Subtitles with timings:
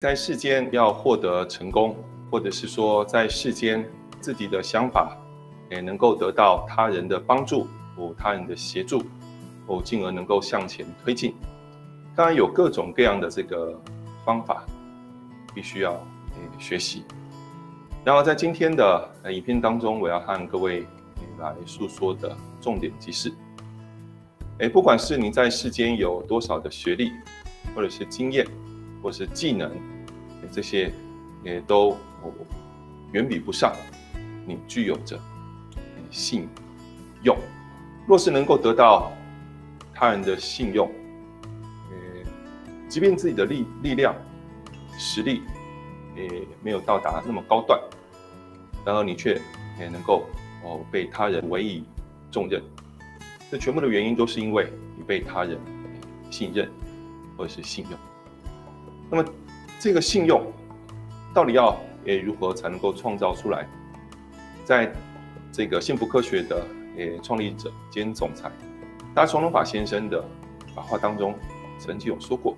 [0.00, 1.96] 在世间要获得成功，
[2.30, 3.84] 或者是说在世间
[4.20, 5.18] 自己的想法，
[5.72, 9.02] 也能够得到他人的帮助或他人的协助，
[9.66, 11.34] 哦，进而能够向前推进。
[12.14, 13.76] 当然有各种各样的这个
[14.24, 14.64] 方法，
[15.52, 17.02] 必须要诶学习。
[18.04, 20.86] 然后在今天的影片当中，我要和各位
[21.40, 23.32] 来诉说的重点即是：
[24.58, 27.10] 诶，不管是你在世间有多少的学历，
[27.74, 28.46] 或者是经验。
[29.02, 29.70] 或是技能，
[30.52, 30.92] 这些
[31.44, 31.96] 也都
[33.12, 33.74] 远比不上
[34.46, 35.18] 你具有着
[36.10, 36.48] 信
[37.22, 37.36] 用。
[38.06, 39.12] 若是能够得到
[39.94, 40.90] 他人的信用，
[41.90, 42.30] 呃，
[42.88, 44.14] 即便自己的力力量、
[44.98, 45.42] 实力
[46.16, 47.80] 也没有到达那么高段，
[48.84, 49.40] 然而你却
[49.78, 50.26] 也能够
[50.64, 51.84] 哦被他人委以
[52.30, 52.62] 重任，
[53.50, 55.58] 这全部的原因都是因为你被他人
[56.30, 56.70] 信任
[57.36, 57.98] 或者是信用。
[59.10, 59.24] 那么，
[59.78, 60.52] 这个信用
[61.34, 63.66] 到底要诶如何才能够创造出来？
[64.64, 64.92] 在
[65.50, 68.50] 这个幸福科学的诶创立者兼总裁
[69.14, 70.22] 达崇隆法先生的
[70.74, 71.34] 法话当中，
[71.78, 72.54] 曾经有说过，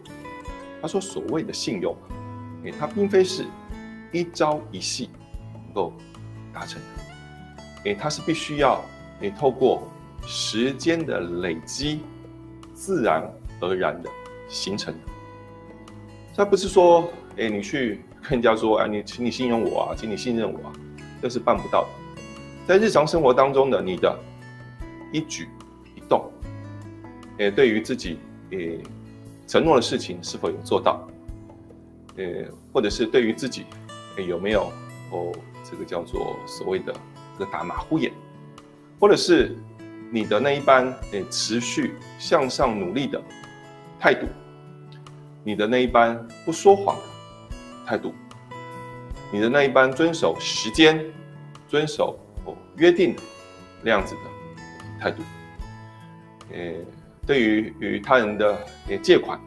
[0.83, 1.97] 他说所谓的信用，
[2.65, 3.47] 诶，它并非是
[4.11, 5.09] 一朝一夕
[5.53, 5.93] 能够
[6.53, 8.83] 达成的，诶，它是必须要
[9.21, 9.89] 诶透过
[10.27, 12.01] 时间的累积，
[12.75, 14.11] 自然而然的
[14.49, 15.10] 形成的。
[16.41, 20.73] 他不是说，哎，你去跟人家说，哎，你请你信任我啊，请你信任我啊，
[21.21, 21.89] 这是办不到的。
[22.67, 24.19] 在日常生活当中的你的
[25.13, 25.47] 一举
[25.95, 26.33] 一动，
[27.37, 28.19] 哎，对于自己，
[28.53, 28.71] 哎，
[29.47, 31.07] 承诺的事情是否有做到，
[32.17, 32.25] 呃，
[32.73, 33.67] 或者是对于自己，
[34.27, 34.73] 有没有
[35.11, 35.31] 哦，
[35.63, 36.91] 这个叫做所谓的
[37.39, 38.11] 这个打马虎眼，
[38.99, 39.55] 或者是
[40.11, 43.23] 你的那一般，哎，持续向上努力的
[43.99, 44.27] 态度。
[45.43, 47.03] 你的那一班不说谎的
[47.87, 48.15] 态度，
[49.33, 51.03] 你的那一班遵守时间、
[51.67, 53.17] 遵守哦约定
[53.83, 54.21] 那样子的
[55.01, 55.23] 态度，
[56.53, 56.75] 呃，
[57.27, 59.41] 对于与他人的呃借款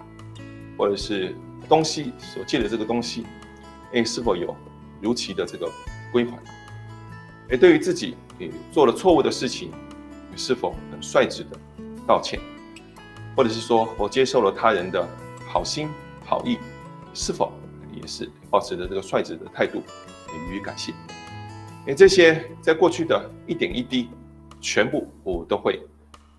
[0.78, 1.36] 或者是
[1.70, 3.26] 东西所借的这个东西，
[3.92, 4.56] 诶，是否有
[5.00, 5.70] 如期的这个
[6.12, 6.38] 归还？
[7.50, 9.72] 诶，对于自己诶做了错误的事情，
[10.32, 11.50] 你是否很率直的
[12.08, 12.40] 道歉，
[13.36, 15.08] 或者是说我接受了他人的。
[15.54, 15.88] 好心
[16.26, 16.58] 好意，
[17.14, 17.54] 是否
[17.92, 19.84] 也是保持着这个率直的态度
[20.50, 20.92] 予以感谢？
[21.86, 24.10] 诶，这些在过去的一点一滴，
[24.60, 25.80] 全部我都会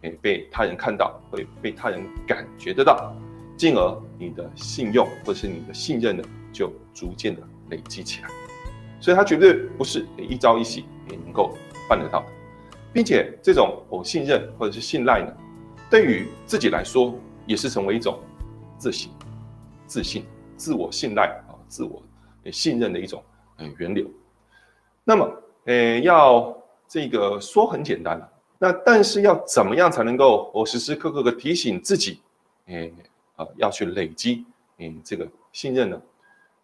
[0.00, 3.14] 诶被他人看到，会被他人感觉得到，
[3.56, 8.28] 进而你的信用或者是你的信任呢，就逐渐的累积起来。
[9.00, 11.56] 所以它绝对不是一朝一夕也能够
[11.88, 12.26] 办得到的，
[12.92, 15.32] 并且这种我信任或者是信赖呢，
[15.88, 17.14] 对于自己来说
[17.47, 18.19] 也是成为一种。
[18.78, 19.10] 自信、
[19.86, 20.24] 自信、
[20.56, 22.02] 自我信赖啊，自我
[22.52, 23.22] 信任的一种
[23.56, 24.06] 呃源流。
[25.04, 32.20] 那么，呃，要这个说很简单了，那但是要怎么样才能够我时时刻刻的提醒自己，
[32.66, 32.92] 诶
[33.36, 34.44] 啊，要去累积
[34.78, 36.02] 诶这个信任呢？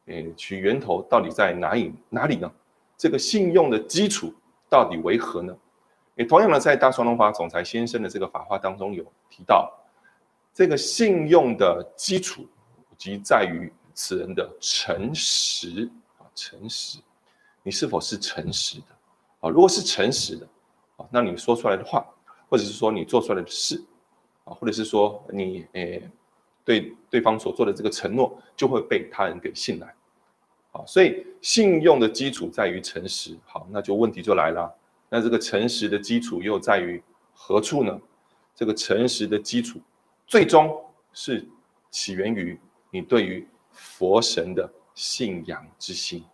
[0.07, 2.51] 诶，取源头到底在哪里哪里呢？
[2.97, 4.33] 这个信用的基础
[4.69, 5.57] 到底为何呢？
[6.17, 9.73] 诶，同样的，在大双龙法总裁先生的这个法话当中有提到。
[10.53, 12.47] 这个信用的基础，
[12.99, 15.89] 即在于此人的诚实
[16.19, 16.99] 啊，诚实，
[17.63, 18.87] 你是否是诚实的
[19.41, 19.49] 啊？
[19.49, 20.47] 如果是诚实的
[20.97, 22.05] 啊，那你说出来的话，
[22.49, 23.83] 或者是说你做出来的事
[24.45, 26.11] 啊，或者是说你诶
[26.65, 29.87] 对对方所做的这个承诺，就会被他人给信赖
[30.73, 30.85] 啊。
[30.87, 34.71] 所以信用的基础在于诚实，好，那就问题就来了，
[35.09, 37.03] 那这个诚实的基础又在于
[37.33, 37.99] 何处呢？
[38.55, 39.81] 这个诚实的基础。
[40.31, 40.81] 最终
[41.13, 41.45] 是
[41.91, 42.57] 起源于
[42.93, 46.25] 你对于佛神的信仰之心。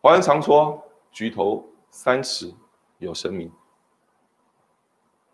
[0.00, 0.80] 华人常说
[1.10, 2.54] “举头三尺
[2.98, 3.50] 有神明”，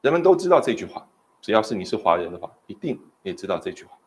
[0.00, 1.06] 人们都知道这句话。
[1.42, 3.98] 只要是你是华人的话，一定也知道这句话。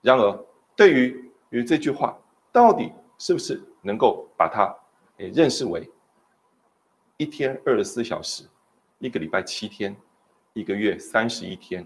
[0.00, 2.16] 然而，对于于这句话，
[2.50, 4.74] 到底是不是能够把它
[5.18, 5.86] 诶认识为
[7.18, 8.48] 一天二十四小时，
[9.00, 9.94] 一个礼拜七天？
[10.54, 11.84] 一个月三十一天，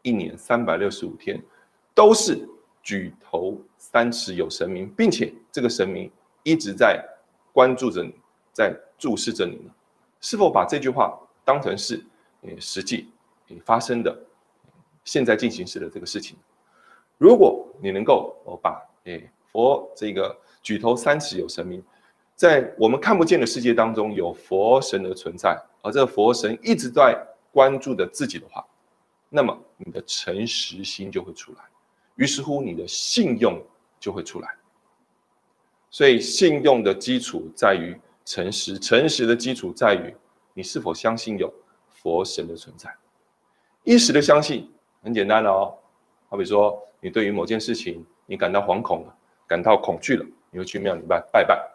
[0.00, 1.38] 一年三百六十五天，
[1.94, 2.48] 都是
[2.82, 6.10] 举头三尺有神明，并且这个神明
[6.42, 7.04] 一直在
[7.52, 8.14] 关注着你，
[8.54, 9.70] 在注视着你呢？
[10.18, 11.14] 是否把这句话
[11.44, 12.02] 当成是
[12.40, 13.10] 呃实际
[13.66, 14.18] 发生的
[15.04, 16.38] 现在进行时的这个事情？
[17.18, 21.82] 如果你能够哦把诶佛这个举头三尺有神明，
[22.34, 27.14] 在我们看不见的世界当中有佛神的存在，而这佛神一直在。
[27.52, 28.64] 关注的自己的话，
[29.28, 31.64] 那么你的诚实心就会出来，
[32.16, 33.60] 于是乎你的信用
[33.98, 34.48] 就会出来。
[35.90, 40.14] 所以信用的基础在于诚实，诚实的基础在于
[40.54, 41.52] 你是否相信有
[41.88, 42.94] 佛神的存在。
[43.82, 44.70] 一时的相信
[45.02, 45.74] 很简单了哦，
[46.28, 49.16] 好比说你对于某件事情你感到惶恐了，
[49.48, 51.68] 感到恐惧了，你会去庙里拜拜拜。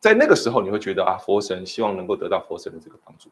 [0.00, 3.28] 在那个时候你会觉得啊，佛神希望能够得到佛神的这个帮助。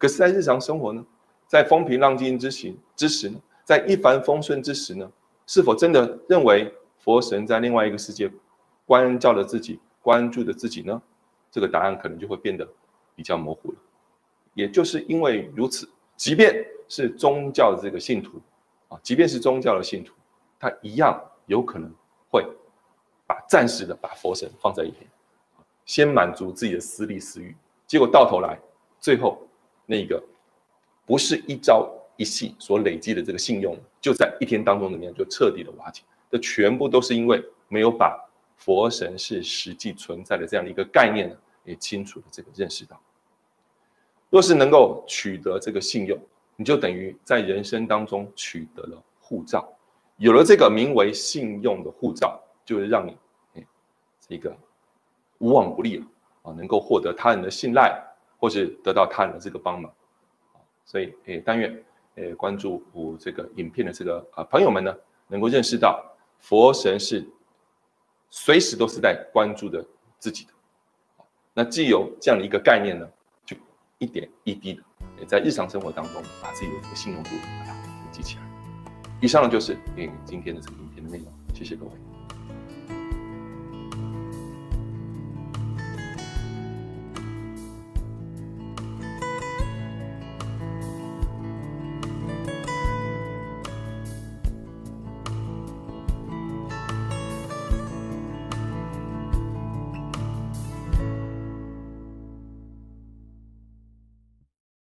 [0.00, 1.04] 可是，在日常生活呢，
[1.46, 5.12] 在风平浪静之行之时呢，在一帆风顺之时呢，
[5.46, 8.32] 是否真的认为佛神在另外一个世界？
[8.86, 11.00] 关照了自己，关注着自己呢？
[11.50, 12.66] 这个答案可能就会变得
[13.14, 13.78] 比较模糊了。
[14.54, 15.86] 也就是因为如此，
[16.16, 18.40] 即便是宗教的这个信徒
[18.88, 20.14] 啊，即便是宗教的信徒，
[20.58, 21.92] 他一样有可能
[22.32, 22.42] 会
[23.26, 25.06] 把暂时的把佛神放在一边，
[25.84, 27.54] 先满足自己的私利私欲，
[27.86, 28.58] 结果到头来，
[28.98, 29.46] 最后
[29.90, 30.22] 那个
[31.04, 36.02] 不是一朝一夕所累积的这个信用，就在一天当中怎么样就彻底的瓦解。
[36.30, 38.16] 这全部都是因为没有把。
[38.62, 41.34] 佛神是实际存在的这样的一个概念呢，
[41.64, 43.00] 也清楚的这个认识到。
[44.28, 46.18] 若是能够取得这个信用，
[46.56, 49.66] 你就等于在人生当中取得了护照，
[50.18, 53.16] 有了这个名为信用的护照，就会让你
[53.54, 53.66] 哎
[54.28, 54.54] 这个
[55.38, 56.04] 无往不利了
[56.42, 57.98] 啊，能够获得他人的信赖，
[58.40, 59.92] 或是得到他人的这个帮忙
[60.84, 61.84] 所以诶，但愿
[62.16, 64.92] 诶关注我这个影片的这个啊朋友们呢，
[65.28, 66.04] 能够认识到
[66.40, 67.24] 佛神是。
[68.32, 69.84] 随时都是在关注着
[70.20, 70.52] 自己的，
[71.52, 73.04] 那既有这样的一个概念呢，
[73.44, 73.56] 就
[73.98, 74.80] 一点一滴的，
[75.18, 77.74] 也在日常生活当中把自己的这个信用度把它
[78.12, 78.42] 记起来。
[79.20, 82.09] 以上呢就是诶今天的这个影片的内容，谢谢各位。